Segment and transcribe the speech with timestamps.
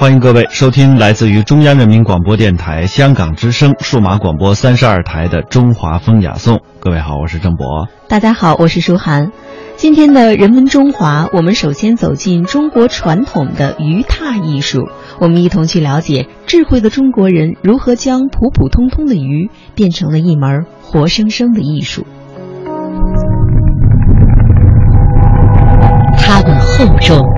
[0.00, 6.54] 欢迎各位收听来自于中央人民广播电台香港之声数码广播三十二台的《中华风雅颂》。
[6.78, 7.88] 各位好，我是郑博。
[8.06, 9.32] 大家好，我是舒涵。
[9.74, 14.88] 今天的人文中华，我们首先走进中国传统的鱼拓艺术，
[15.18, 22.06] 我们一同去了解智慧的中国人如何将普普通通的鱼变成了一门活生生的艺术。
[26.16, 27.37] 它们厚重。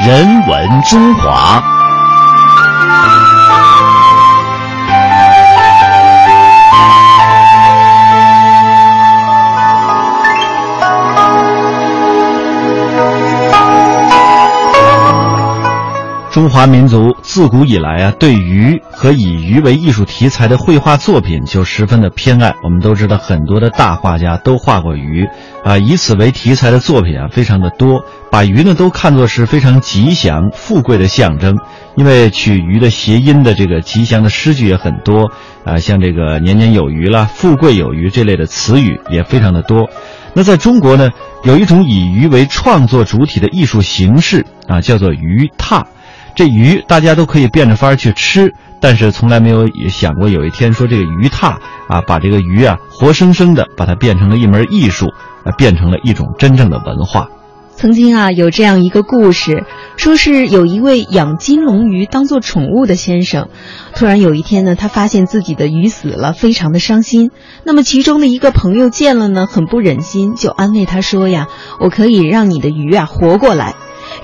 [0.00, 1.87] 人文中华。
[16.38, 22.54] 中华民族自古以来啊，对鱼和以鱼为艺术题材的绘画作品就十分的偏爱。
[22.62, 25.26] 我们都知道，很多的大画家都画过鱼，
[25.64, 28.04] 啊，以此为题材的作品啊，非常的多。
[28.30, 31.56] 把鱼呢都看作是非常吉祥、富贵的象征，
[31.96, 35.32] 因为取鱼的谐音的这个吉祥的诗句也很多，
[35.64, 39.90] 啊，像这个年年有余啦、富贵有余这类的词语也非常的多。
[40.34, 41.10] 那在中国呢，
[41.42, 45.84] 有一种以鱼为创作主体的艺术形式啊，叫做鱼拓。
[46.38, 51.48] 这鱼大家都可以变着法儿去吃，但是从来没有想过有一天说这个鱼拓
[51.88, 55.06] 啊，把这个鱼啊活生生的把它变成了一门艺术，
[55.42, 57.26] 啊，变成了一种真正的文化。
[57.74, 59.64] 曾经啊，有这样一个故事，
[59.96, 63.48] 说是有一位养金龙鱼当做宠物的先生，
[63.96, 67.32] 突然有一天呢，他发现自己的鱼死了，非常的伤心。
[67.64, 71.48] 那么其中的一个朋友见了呢，很不忍心，就安慰他说呀
[71.82, 73.74] ：“我可以让你的鱼啊活过来。”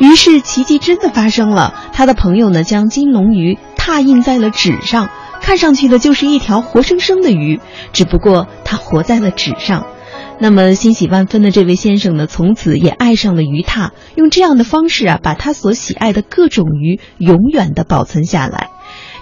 [0.00, 5.08] 于是奇迹真的发生了，他的朋友呢将金龙鱼拓印在了纸上，
[5.40, 7.60] 看上去的就是一条活生生的鱼，
[7.92, 9.86] 只不过它活在了纸上。
[10.40, 18.70] 那么欣喜万分的这位先生呢，从此也爱上了鱼拓，用这样的方式啊，把他所喜爱的各种鱼永远的保存下来。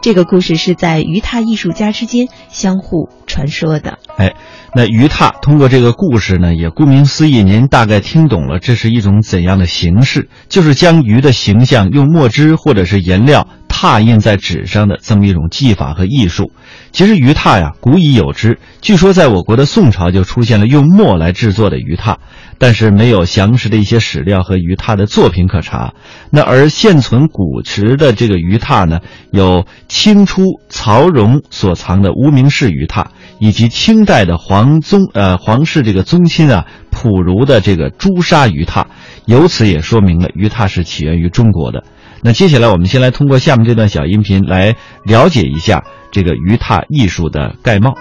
[0.02, 3.98] 这个故事是在鱼拓艺术家之间相互传说的。
[4.18, 4.34] 哎。
[4.74, 10.30] 那鱼拓通过这个故事呢，也顾名思义，您大概听懂了，这是一种怎样的形式？
[10.48, 13.46] 就是将鱼的形象用墨汁或者是颜料
[13.82, 16.52] 拓印在纸上的这么一种技法和艺术。
[16.92, 22.20] 其实鱼拓呀，古已有之，据说在我国的宋朝就出现了用墨来制作的鱼拓。
[22.58, 25.94] 但是没有详实的一些史料和鱼拓的作品可查。
[26.30, 29.00] 那而现存古池的这个鱼拓呢，
[29.32, 33.08] 有清初曹荣所藏的无名氏鱼拓，
[33.40, 38.86] 以及清代的皇宗呃皇室这个宗亲啊溥儒的这个朱砂鱼拓，
[39.26, 41.82] 由此也说明了鱼拓是起源于中国的。
[42.24, 47.96] 那接下来我们先来通过下面这段小音频来了解一下这个鱼拓艺术的概貌。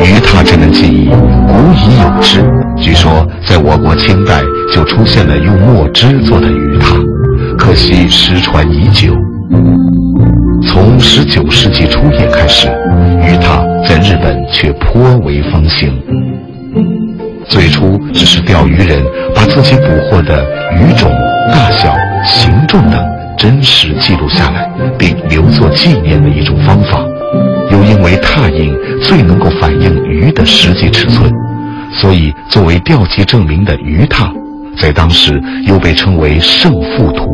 [0.00, 1.08] 鱼拓这门技艺
[1.46, 2.42] 古已有之，
[2.76, 4.42] 据说在我国清代
[4.74, 6.98] 就出现了用墨汁做的鱼拓，
[7.56, 9.14] 可惜失传已久。
[10.66, 12.66] 从十九世纪初叶开始，
[13.22, 16.02] 鱼拓在日本却颇为风行。
[17.46, 19.02] 最初只是钓鱼人
[19.48, 21.10] 自己捕获的鱼种、
[21.52, 21.94] 大小、
[22.24, 23.02] 形状等
[23.36, 27.04] 真实记录下来，并留作纪念的一种方法。
[27.70, 31.30] 又因为拓印最能够反映鱼的实际尺寸，
[31.92, 34.26] 所以作为钓级证明的鱼拓，
[34.76, 37.26] 在当时又被称为胜负图。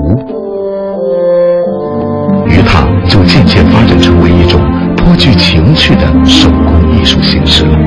[2.47, 4.61] 鱼拓就渐渐发展成为一种
[4.97, 7.79] 颇具情趣的手工艺术形式了。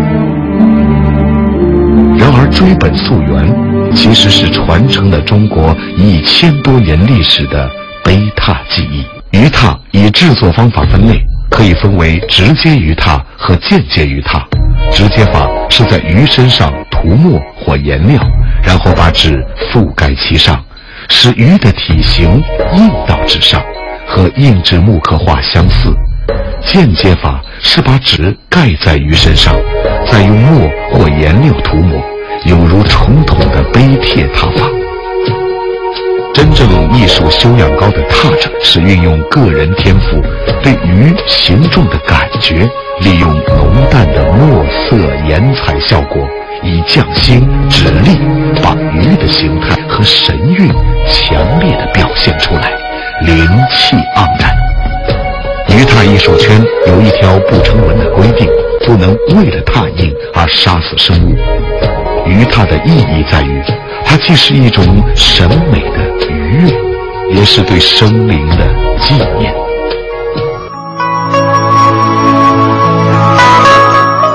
[2.17, 3.66] 然而追本溯源，
[3.97, 7.67] 其实是传承了中国一千多年历史的
[8.03, 9.03] 碑拓技艺。
[9.31, 11.19] 鱼拓以制作方法分类。
[11.49, 14.39] 可以分为直接鱼拓和间接鱼拓。
[14.91, 18.21] 直接法是在鱼身上涂墨或颜料，
[18.61, 20.61] 然后把纸覆盖其上，
[21.09, 22.43] 使鱼的体型
[22.73, 23.63] 印到纸上，
[24.07, 25.95] 和印制木刻画相似。
[26.65, 29.55] 间接法是把纸盖在鱼身上，
[30.05, 31.97] 再用墨或颜料涂抹，
[32.45, 34.69] 有如传统的碑帖拓法。
[36.33, 40.21] 真正艺术修养高的拓者是运用个人天赋，
[40.61, 42.69] 对鱼形状的感觉，
[43.01, 44.95] 利用浓淡的墨色
[45.27, 46.27] 颜彩效果，
[46.61, 48.19] 以匠心指力，
[48.61, 50.67] 把鱼的形态和神韵
[51.09, 52.71] 强烈的表现出来，
[53.25, 53.35] 灵
[53.73, 54.55] 气盎然。
[55.75, 58.47] 鱼拓艺术圈有一条不成文的规定，
[58.85, 61.35] 不能为了拓印而杀死生物。
[62.29, 63.63] 鱼拓的意义在于，
[64.05, 64.83] 它既是一种
[65.15, 68.67] 审美的愉悦，也是对生灵的
[68.99, 69.53] 纪念。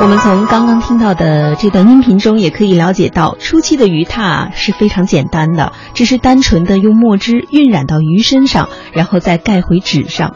[0.01, 10.35] 我们从刚刚听到的这段音频中，也可以了解到，初期的鱼拓是非常简单的，只是单纯的用墨汁晕染到鱼身上，然后再盖回纸上。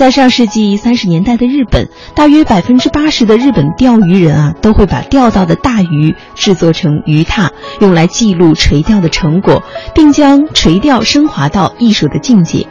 [0.00, 7.50] 在上世纪三十年代的日本，大约百分之八十的日本钓鱼人啊，都会把钓到的大鱼制作成鱼拓，
[7.80, 9.62] 用来记录垂钓的成果，
[9.94, 12.66] 并将垂钓升华到艺术的境界。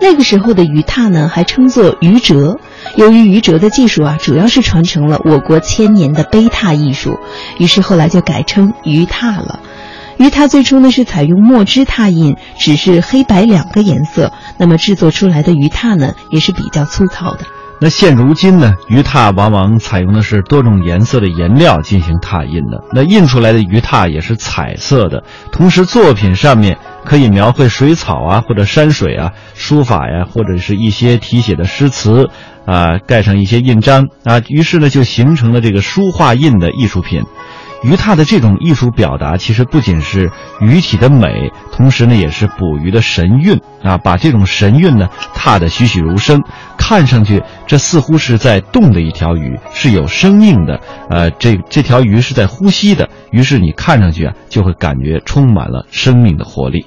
[0.00, 2.58] 那个时候的鱼拓呢，还称作鱼折。
[2.96, 7.16] 由于鱼折的技术啊，主要是传承了我国千年的碑拓艺术，
[7.58, 9.60] 于是后来就改称鱼拓了。
[10.22, 14.32] 鱼拓最初呢是采用墨汁拓印，只是黑白两个颜色。
[14.56, 17.40] 那么制作出来的鱼拓呢，也是比较粗糙的。
[17.80, 22.84] 那现如今呢，鱼拓往往采用的是多种颜色的颜料进行拓印的。
[22.92, 32.30] 那印出来的鱼拓也是彩色的，同时作品上面可以描绘水草啊，或者山水啊，书法呀，或者是一些题写的诗词
[32.64, 37.24] 啊，盖上一些印章啊，于是呢就形成了这个书画印的艺术品。
[37.82, 40.30] 鱼拓的这种艺术表达，其实不仅是
[40.60, 43.98] 鱼体的美，同时呢，也是捕鱼的神韵啊！
[43.98, 46.42] 把这种神韵呢，拓得栩栩如生，
[46.76, 50.80] 看上去这似乎是在动的一条鱼，是有生命的。
[51.10, 56.86] 呃，这这条鱼是在呼吸的，于是你看上去啊，就会感觉充满了生命的活力。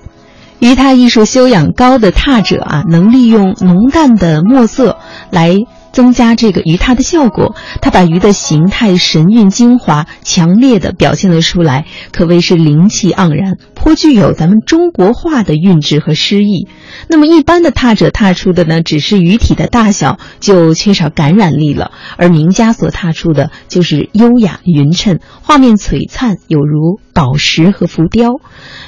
[0.60, 4.98] 鱼拓艺术修养高的拓者啊，能利用浓淡的墨色
[5.30, 5.58] 来。
[5.96, 16.68] 增加这个鱼拓的效果，它把鱼的形态、神韵、精华强烈的表现了出来，可谓是灵气盎然，颇具有咱们中国画的韵致和诗意。
[17.08, 28.32] 那么一般的拓者拓出的呢，只是鱼体的大小，就缺少感染力了；而名家所拓出的，就是优雅匀称，画面璀璨，有如宝石和浮雕。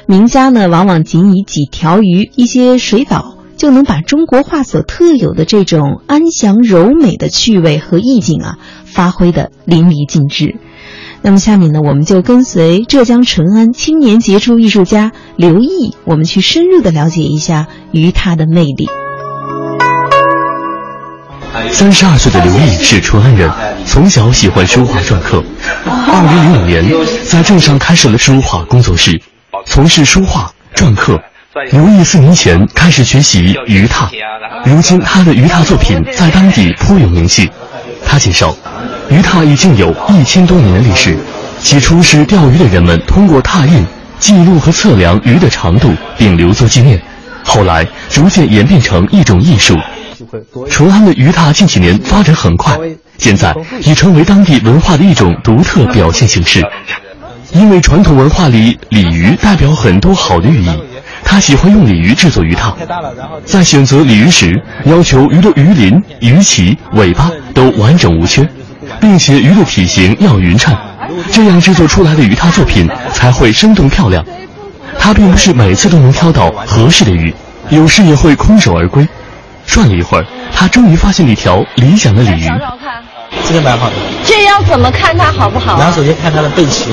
[0.08, 3.37] 名家呢，往往仅以几条鱼、一些水藻。
[3.58, 10.56] 就能把中国画所特有的这种安详柔美的趣味和意境啊，发挥的淋漓尽致。
[11.24, 18.88] 那么下面呢，我们就跟随浙江淳安青年杰出艺术家刘毅，我们去深入的了解一下鱼拓的魅力。
[21.72, 23.52] 三十二岁的刘毅是淳安人，
[23.86, 25.44] 从小喜欢书画篆刻。
[25.86, 29.20] 二零零五年，在镇上开设了书画工作室，
[29.66, 31.20] 从事书画篆刻。
[31.66, 34.08] 刘毅四年前开始学习鱼拓，
[34.64, 37.50] 如今他的鱼拓作品在当地颇有名气。
[38.06, 38.56] 他介绍，
[39.10, 41.18] 鱼拓已经有一千多年的历史，
[41.60, 43.84] 起初是钓鱼的人们通过拓印
[44.20, 47.02] 记录和测量鱼的长度，并留作纪念，
[47.44, 49.76] 后来逐渐演变成一种艺术。
[50.70, 52.78] 淳安的鱼拓近几年发展很快，
[53.18, 56.64] 现在已成为当地文化的一种独特表现形式。
[57.54, 60.70] 因为传统文化里鲤鱼代表很多好的寓意。
[61.30, 62.74] 他喜欢用鲤鱼制作鱼套，
[63.44, 68.48] 在选择鲤鱼时，要求鱼的鱼鳞、鱼鳍、尾巴都完整无缺，
[69.02, 70.74] 并且鱼的体型要匀称，
[71.30, 74.24] 这样制作出来的鱼套作品才会生动漂亮。
[74.98, 77.34] 他并不是每次都能挑到合适的鱼，
[77.70, 79.06] 有时也会空手而归。
[79.66, 80.26] 转了一会儿，
[80.56, 82.50] 他终于发现了一条理想的鲤鱼。
[83.46, 84.07] 这个蛮好的，这
[84.48, 85.78] 要怎么看它好不好？
[85.78, 86.92] 然后首先看它的背鳍，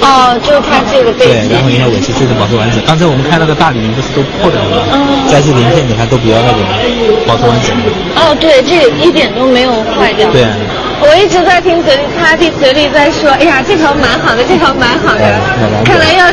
[0.00, 1.48] 哦，就看这个背鳍。
[1.48, 2.80] 对，然后你看尾鳍，这个保持完整。
[2.86, 4.82] 刚才我们看那个大鲤鱼不是都破掉了吗？
[4.92, 5.28] 嗯。
[5.28, 6.60] 加些鳞片给它都比较那种
[7.26, 7.74] 保持完整。
[8.16, 10.30] 哦，对，这一点都没有坏掉。
[10.30, 10.46] 对。
[11.00, 15.20] 我一直在听嘴里，他的嘴里在说：“哎呀，这条蛮好的，这条蛮好的。”
[15.84, 16.30] 看来要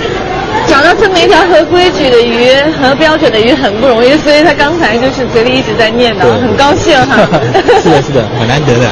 [0.67, 2.47] 找到这么一条合规矩的鱼、
[2.79, 7.17] 和标准的鱼很不容易，所以他刚才就是嘴里一直在念叨，很高兴哈。
[7.83, 8.87] 是的，是的，很难得的。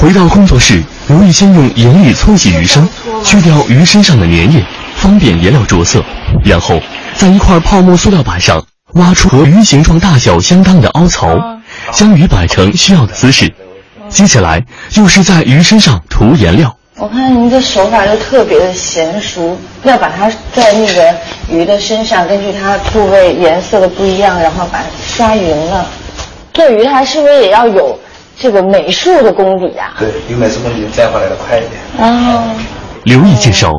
[0.00, 2.88] 回到工作室，刘毅先用盐粒搓洗鱼身，
[3.22, 4.64] 去掉鱼身上的粘液，
[4.96, 6.02] 方便颜料着色。
[6.42, 6.80] 然后
[7.14, 8.64] 在一块泡沫塑料板上
[8.94, 11.38] 挖出和鱼形状大小相当的凹槽，
[11.92, 13.52] 将鱼摆成需要的姿势。
[14.08, 16.74] 接下来就是在鱼身上涂颜料。
[16.96, 19.54] 我看您的手法就特别的娴熟，
[19.84, 21.14] 要把它在那个
[21.50, 25.86] 鱼的身上，根据它部位颜色的不一样，然后把它刷匀了。
[26.54, 27.98] 做鱼它是不是也要有
[28.40, 29.94] 这个美术的功底啊？
[29.98, 31.72] 对，有美术功底，摘回来的快一点。
[31.98, 32.56] 哦，
[33.04, 33.70] 刘毅介绍，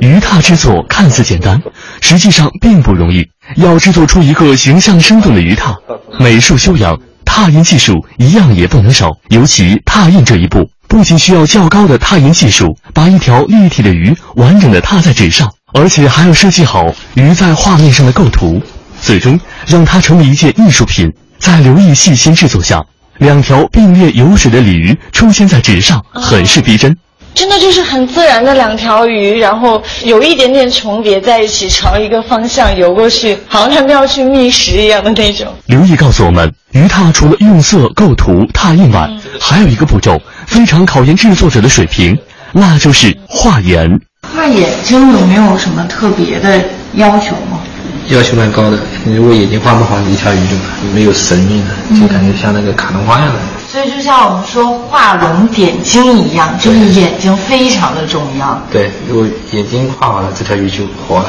[0.00, 1.60] 鱼榻制作看似简单，
[2.00, 3.28] 实际上并不容易。
[3.56, 5.76] 要制作出一个形象生动的鱼榻，
[6.18, 9.12] 美术修养、拓印技术一样也不能少。
[9.28, 18.62] 尤其拓印这一步，不仅需要较高的拓印技术，把一条立体的鱼完整的拓在纸上，而且还要设计好鱼在画面上的构图，
[19.02, 21.12] 最终让它成为一件艺术品。
[21.38, 22.82] 在刘毅细心制作下。
[23.18, 26.96] 两条并列游水的鲤鱼出现在纸上，很是逼真。
[27.34, 35.46] 真的就是很自然的两条鱼，然后有一点点重叠在一起，朝一个方向游过去，好像他们要去觅食一样的那种。
[35.66, 42.18] 刘毅告诉我们，鱼拓除了用色、构图、拓印外，还有一个步骤非常考验制作者的水平，
[42.52, 44.00] 那就是画眼。
[44.34, 46.58] 画眼睛有没有什么特别的
[46.94, 47.60] 要求吗？
[48.08, 50.54] 要求蛮高的，如果眼睛画不好，你一条鱼就
[50.94, 53.38] 没有神韵了，就感觉像那个卡通画一样的。
[53.68, 58.60] 所以就像我们说画龙点睛一样，就是眼睛非常的重要。
[58.70, 61.26] 对，如果眼睛画好了，这条鱼就活了。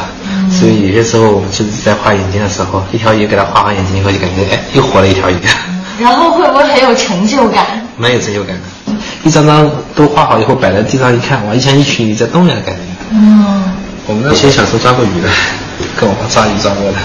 [0.52, 5.36] 所以有些时候我们就是在画眼睛的时候，一条鱼给它画完眼睛以后，就感觉哎，又活了一条鱼。
[6.00, 7.66] 然后会不会很有成就感？
[7.98, 8.94] 蛮有成就感的，
[9.24, 12.82] 一张张都画好以后摆在地上一看，哇，像一群鱼在动一样的感觉。
[13.12, 13.64] 嗯，
[14.06, 15.28] 我们以前小时候抓过鱼的。
[16.00, 16.98] 跟我抓鱼抓过的，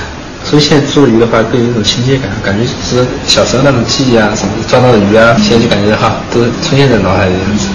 [0.45, 7.69] 所以现在做鱼的话更有一种亲切感，感觉是小时候那种记忆啊，什么抓到的鱼啊，现在就感觉哈都出现在脑海里样子。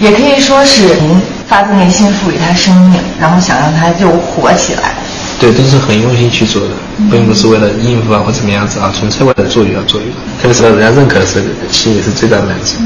[0.00, 4.94] 也可以说是您发自内心赋予它生命，然后想让它又活起来。
[5.38, 6.70] 对，都是很用心去做的，
[7.10, 10.04] 并不是为了应付啊或怎么样子啊，纯粹为了做鱼而做鱼。
[10.40, 12.76] 特别是人家认可的时候，心里是最大的满足。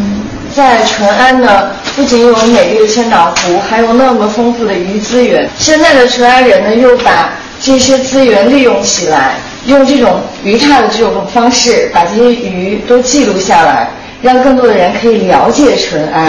[0.54, 5.48] 在淳安呢，不仅有美丽的千岛湖，还有那么丰富的鱼资源。
[5.58, 9.34] 现在的淳安人呢，又把这些资源利用起来，
[9.66, 13.88] 用这种鱼叉的这种方式，把这些鱼都记录下来，
[14.22, 16.28] 让更多的人可以了解淳安。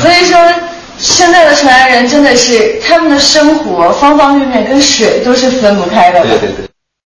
[0.00, 0.38] 所以说，
[0.98, 6.20] 现在的淳安人真的是他们的生活方方面面跟水都是分不开的。
[6.22, 6.68] 对对对。